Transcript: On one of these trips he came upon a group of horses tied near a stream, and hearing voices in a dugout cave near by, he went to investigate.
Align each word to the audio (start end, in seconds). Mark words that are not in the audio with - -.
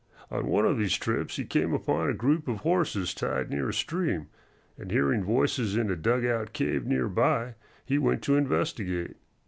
On 0.31 0.47
one 0.47 0.65
of 0.65 0.79
these 0.79 0.95
trips 0.97 1.35
he 1.35 1.45
came 1.45 1.75
upon 1.75 2.09
a 2.09 2.15
group 2.15 2.47
of 2.47 2.61
horses 2.61 3.13
tied 3.13 3.51
near 3.51 3.69
a 3.69 3.73
stream, 3.75 4.29
and 4.75 4.89
hearing 4.89 5.23
voices 5.23 5.77
in 5.77 5.91
a 5.91 5.95
dugout 5.95 6.53
cave 6.53 6.87
near 6.87 7.07
by, 7.07 7.53
he 7.85 7.99
went 7.99 8.23
to 8.23 8.35
investigate. 8.35 9.15